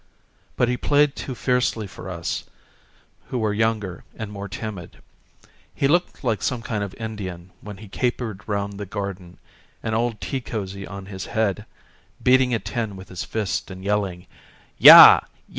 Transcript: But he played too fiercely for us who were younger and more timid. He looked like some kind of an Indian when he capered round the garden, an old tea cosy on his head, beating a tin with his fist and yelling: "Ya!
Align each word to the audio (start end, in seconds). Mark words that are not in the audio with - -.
But 0.57 0.67
he 0.67 0.77
played 0.77 1.15
too 1.15 1.35
fiercely 1.35 1.85
for 1.85 2.09
us 2.09 2.45
who 3.27 3.37
were 3.37 3.53
younger 3.53 4.03
and 4.15 4.31
more 4.31 4.49
timid. 4.49 4.97
He 5.75 5.87
looked 5.87 6.23
like 6.23 6.41
some 6.41 6.63
kind 6.63 6.83
of 6.83 6.93
an 6.95 6.99
Indian 7.01 7.51
when 7.61 7.77
he 7.77 7.87
capered 7.87 8.41
round 8.49 8.79
the 8.79 8.87
garden, 8.87 9.37
an 9.83 9.93
old 9.93 10.19
tea 10.19 10.41
cosy 10.41 10.87
on 10.87 11.05
his 11.05 11.27
head, 11.27 11.67
beating 12.23 12.51
a 12.51 12.57
tin 12.57 12.95
with 12.95 13.09
his 13.09 13.23
fist 13.23 13.69
and 13.69 13.83
yelling: 13.83 14.25
"Ya! 14.79 15.19